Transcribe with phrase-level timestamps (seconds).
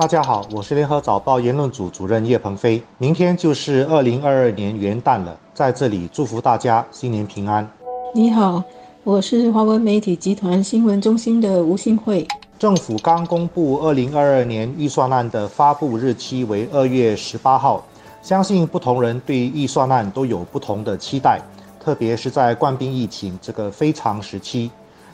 [0.00, 2.82] 大家好，我是联合早报言论组主任叶鹏飞。
[2.96, 7.70] 明天就是二零二二年元旦了，在这里祝福大家新年平安。
[8.14, 8.64] 你好，
[9.04, 12.26] 我是华文媒体集团新闻中心的吴新慧。
[12.58, 17.84] 政府刚公布二零二二年预算案的发布日期为二月十八号，
[18.22, 21.38] 相信不同人对预算案都有不同的期待，
[21.78, 24.70] 特别是在冠病疫情这个非常时期，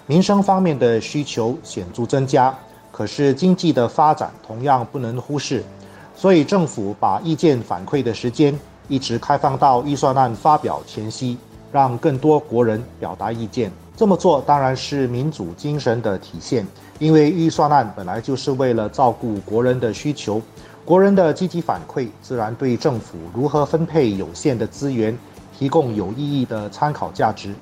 [0.06, 2.56] 民生方面的需求显著增加，
[2.96, 5.62] 可是经济的发展同样不能忽视，
[6.16, 11.36] 所以政府把意见反馈的时间一直开放到预算案发表前夕，
[11.70, 13.70] 让更多国人表达意见。
[13.94, 16.66] 这么做当然是民主精神的体现。
[16.98, 20.40] 因为预算案本来就是为了照顾国人的需求，
[20.82, 25.14] 国人的积极反馈自然对政府如何分配有限的资源
[25.58, 27.54] 提供有意义的参考价值。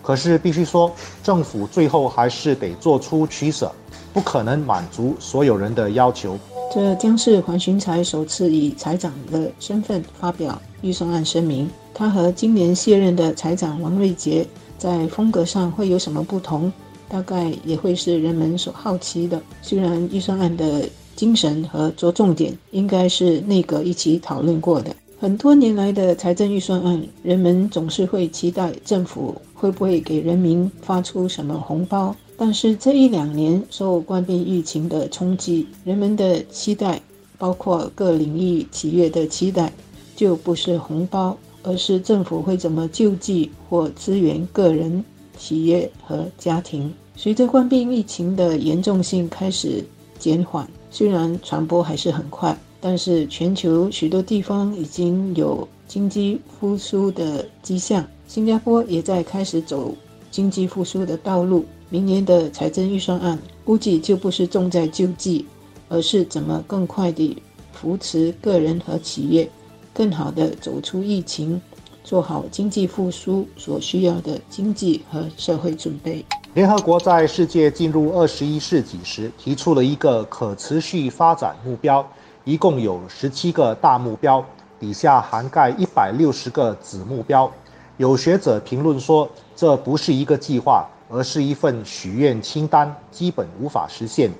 [0.00, 0.92] 可是必须说，
[1.24, 3.72] 政府最后还是得做出取舍，
[4.16, 6.38] 不可能满足所有人的要求。
[6.72, 11.68] 这将是黄循财首次以财长的身份发表预算案声明。
[11.92, 14.46] 他和今年卸任的财长王瑞杰
[14.78, 16.72] 在风格上会有什么不同？
[17.10, 19.38] 大概也会是人们所好奇的。
[19.60, 32.16] 虽然预算案的精神和着重点应该是内阁一起讨论过的，很多年来的财政预算案，人们总是会期待政府会不会给人民发出什么红包。
[32.36, 37.00] 但是这一两年受冠病疫情的冲击，人们的期待，
[37.38, 39.72] 包括各领域企业的期待，
[40.14, 45.04] 就不是红包，而是政府会怎么救济或支援个人。
[45.38, 49.84] 企业和家庭，随着冠病疫情的严重性开始
[50.18, 58.02] 减缓，虽然传播还是很快，但是全球许多地方已经有经济复苏的迹象。
[58.26, 59.94] 新加坡也在开始走
[60.30, 61.66] 经济复苏的道路。
[61.88, 65.46] 明年的财政预算案估计就不是重在救济，
[65.88, 67.40] 而是怎么更快地
[67.72, 69.48] 扶持个人和企业，
[69.94, 71.60] 更好地走出疫情。
[72.02, 76.24] 做好经济复苏所需要的经济和社会准备。
[76.54, 82.08] 联合国在世界进入二十一世纪时提出了一个可持续发展目标，
[82.44, 84.44] 一共有十七个大目标，
[84.78, 87.50] 底下涵盖一百六十个子目标。
[87.96, 94.30] 有学者评论说，这不是一个计划，而是一份许愿清单，基本无法实现，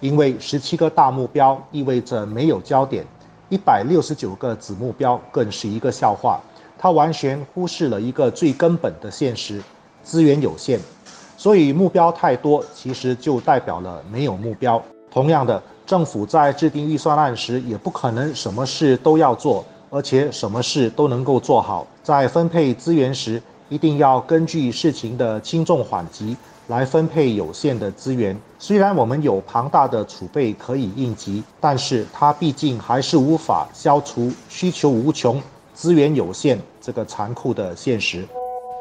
[0.00, 3.04] 因为十七个大目标意味着没有焦点，
[3.48, 6.40] 一百六十九个子目标更是一个笑话。
[6.78, 9.62] 他完全忽视了一个最根本的现实：
[10.02, 10.80] 资源有限，
[11.36, 14.82] 所以目标太多，其实就代表了没有目标。
[15.10, 21.86] 同样的，政府在制定预算案时，也不可能什么事都要做，而且什么事都能够做好。
[22.02, 26.36] 在分配资源时，一定要根据事情的轻重缓急
[26.68, 28.36] 来分配有限的资源。
[28.58, 35.40] 虽然我们有庞大的储备可以应急，但是它毕竟还是无法消除需求无穷。
[35.74, 38.24] 资源有限这个残酷的现实。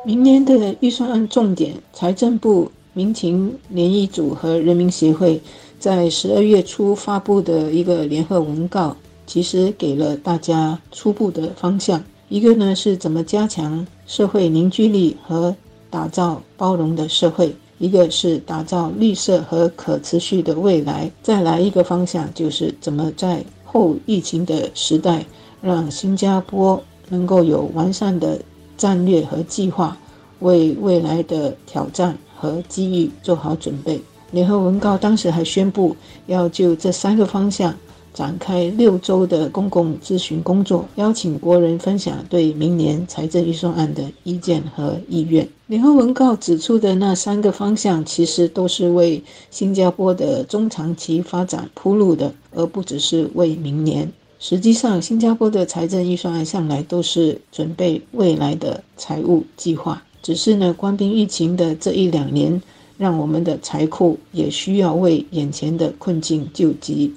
[0.05, 5.41] 明年的预算案重点，财政部、民情联谊组和人民协会
[5.79, 12.03] 在十二月初发布的一个联合文告，其实给了大家初步的方向。
[12.27, 15.55] 一个呢是怎么加强社会凝聚力和
[15.89, 21.09] 打造包容的社会；一个是打造绿色和可持续的未来。
[21.23, 25.25] 再来一个方向就是怎么在后疫情的时代，
[25.61, 26.83] 让新加坡。
[27.07, 28.39] 能够有完善的
[28.77, 29.97] 战略和计划，
[30.39, 34.01] 为未来的挑战和机遇做好准备。
[34.31, 35.93] 联合文告当时还宣布，
[36.27, 37.75] 要就这三个方向
[38.13, 45.47] 展开六周的公共咨询工作，邀请国人分享对明年财政预算案的意见和意愿。
[45.67, 54.11] 联合文告指出的那三个方向，其实都是为新加坡的中长期发展铺路的，而不只是为明年。
[54.39, 60.03] 实际上，新加坡的财政预算案向来都是准备未来的财务计划。
[60.21, 62.61] 只是呢，官兵疫情的这一两年，
[62.97, 67.13] 让我们的财库也需要为眼前的困境救急，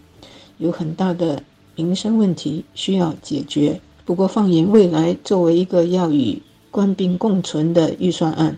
[0.58, 1.42] 有很大的
[1.76, 3.80] 民生问题需要解决。
[4.04, 6.40] 不过，放眼未来，作为一个要与
[6.70, 8.56] 官兵共存的预算案，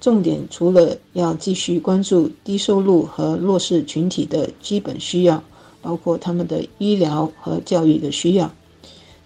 [0.00, 5.42] 重点除了要继续关注低收入和弱势群体的基本需要。
[5.82, 8.50] 包括他们的医疗和教育的需要，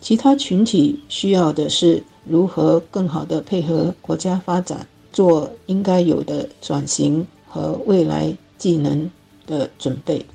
[0.01, 9.09] 其他群体需要的是如何更好的配合国家发展，做应该有的转型和未来技能
[9.47, 10.27] 的准备。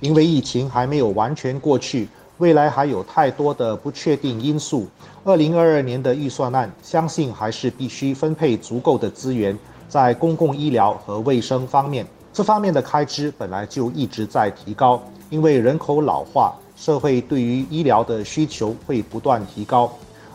[0.00, 2.08] 因为疫情还没有完全过去，
[2.38, 4.88] 未来还有太多的不确定因素。
[5.24, 9.56] 二零二二年的预算案，相信还是必须分配足够的资源
[9.88, 12.06] 在公共医疗和卫生方面。
[12.32, 15.02] 这方面的开支本来就一直在提高。
[15.28, 19.92] 因为人口老化，社会对于医疗的需求会不断提高。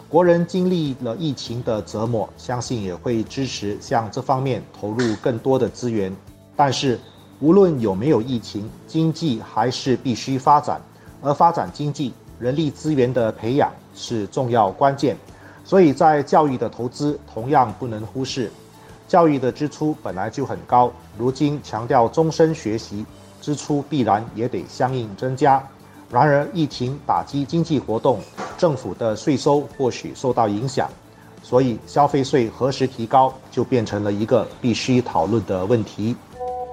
[0.07, 6.15] 国人经历了疫情的折磨，相信也会支持向这方面投入更多的资源。
[6.55, 6.97] 但是，
[7.39, 10.81] 无论有没有疫情，经济还是必须发展，
[11.21, 15.17] 而发展经济，人力资源的培养是重要关键。
[15.63, 18.51] 所以在教育的投资同样不能忽视。
[19.07, 23.05] 教育的支出本来就很高，如今强调终身学习，
[23.41, 25.61] 支出必然也得相应增加。
[26.09, 28.19] 然而，疫情打击经济活动，
[28.57, 30.89] 政府的税收或许受到影响，
[31.43, 36.15] 所以消费税何时提高，就变成了一个必须讨论的问题。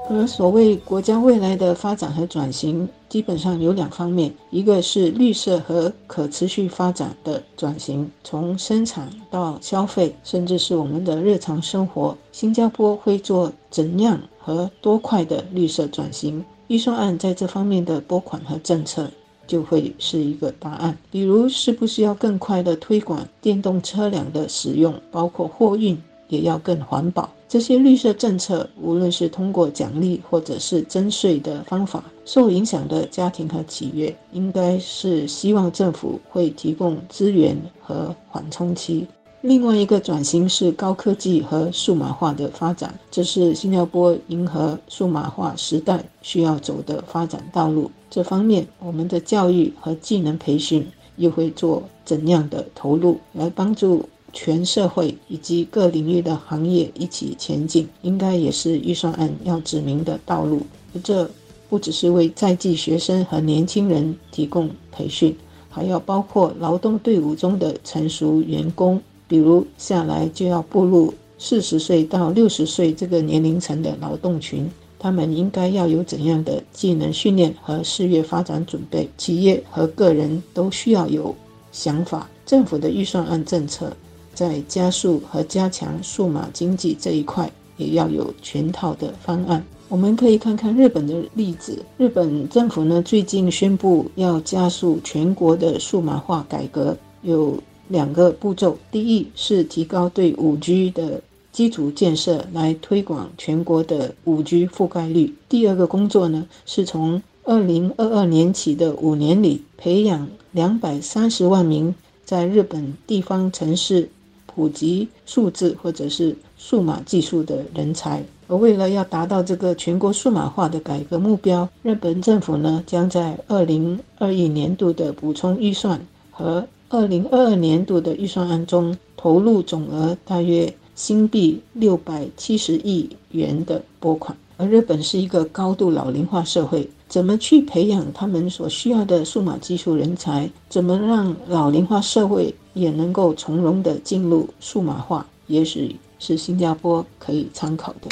[0.08, 16.44] 而所谓国家未来的发展和转型，基本上有两方面，一个是绿色和可持续发展的转型，从生产到消费，甚至是我们的日常生活，新加坡会做怎样和多快的绿色转型？
[16.66, 19.08] 预算案在这方面的拨款和政策
[19.46, 20.96] 就会是一个答案。
[21.10, 25.96] 比如，是不是要更快的推广电动车辆的使用，包括货运
[26.28, 27.30] 也要更环保？
[27.52, 39.06] 这些绿色政策，无论是通过奖励或者是征税的方法，受影响的家庭和企业，应该是希望政府会提供资源和缓冲期。
[39.42, 47.90] 另外一个转型是高科技和数码化的发展，这是新加坡迎合数码化时代需要走的发展道路。
[48.08, 54.08] 这方面，我们的教育和技能培训又会做怎样的投入，来帮助？
[54.32, 60.62] 全社会以及各领域的行业一起前进，应该也是预算案要指明的道路。
[60.94, 61.30] 而这
[61.68, 65.36] 不只是为在籍学生和年轻人提供培训，
[65.70, 79.08] 还要包括劳动队伍中的成熟员工，比如下来就要步入四十岁到六十岁这个年龄层的劳动群，他们应该要有怎样的技能训练和事业发展准备？
[79.16, 81.34] 企业和个人都需要有
[81.70, 82.28] 想法。
[82.44, 83.96] 政府的预算案政策。
[84.34, 89.64] 在加速和加强数码经济这一块，也要有全套的方案。
[89.88, 91.84] 我们可以看看日本的例子。
[91.98, 98.78] 日本政府呢，最近宣布要加速全国的数码化改革，有两个步骤。
[98.90, 101.20] 第一是提高对五 G 的
[101.52, 105.34] 基础建设，来推广全国的五 G 覆盖率。
[105.46, 111.94] 第二个工作呢，是从二零二二年起的五年里，培养两百三十万名
[112.24, 114.08] 在日本地方城市。
[114.54, 126.00] 普及数字或者是数码技术的人才，而为了要达到这个全国数码化的改革目标，日本政府呢将在二零二一年度的补充预算
[126.30, 134.36] 和二零二二年度的预算案中投入总额大约新币六百七十亿元的拨款。
[134.58, 140.48] 而日本是一个高度老龄化社会，怎么去培养他们所需要的数码技术人才？
[140.70, 142.54] 怎么让老龄化社会？
[142.72, 148.08] 也能够从容地进入数码化，也许是新加坡可以参考的。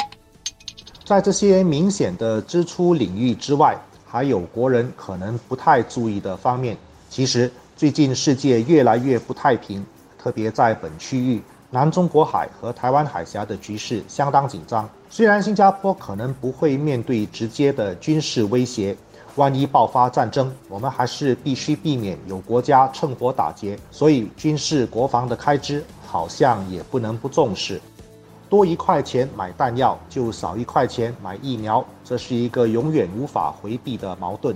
[1.03, 3.75] 在这些明显的支出领域之外，
[4.05, 6.77] 还有国人可能不太注意的方面。
[7.09, 9.83] 其实最近世界越来越不太平，
[10.15, 11.41] 特别在本区域，
[11.73, 14.87] 南中国海和台湾海峡的局势相当紧张。
[15.09, 18.95] 虽然新加坡可能不会面对直接的军事威胁。
[19.37, 27.79] 万一爆发战争，我们还是必须避免有国家趁火打劫，所以军事国防的开支好像也不能不重视。
[28.49, 34.53] 多一块钱买弹药，就少一块钱买疫苗，这是一个永远无法回避的矛盾。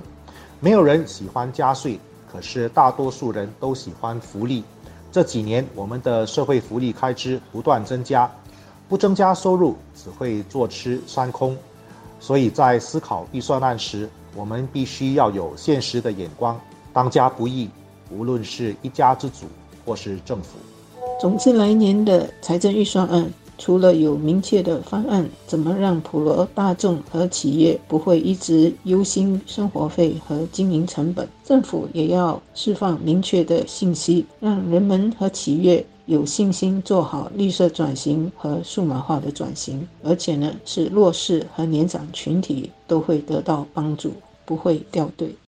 [0.60, 1.98] 没有人喜欢加税，
[2.30, 4.62] 可是大多数人都喜欢福利。
[5.16, 8.30] 这几年我们的社会福利开支不断增加，
[8.90, 11.56] 不增加收入只会坐吃山空。
[12.20, 16.60] 所以在思考预算案时，我们必须要有现实的眼光，
[16.92, 17.70] 当家不易，
[18.12, 19.46] 无论是一家之主
[19.86, 20.58] 或是政府。
[21.18, 23.26] 总之，来年的财政预算案
[23.58, 44.12] 除了有明确的方案，怎么让普罗大众和企业不会一直忧心生活费和经营成本，政府也要释放明确的信息，让人们和企业有信心做好绿色转型和数码化的转型，而且呢，是弱势和年长群体都会得到帮助。
[44.48, 45.36] 不会掉队。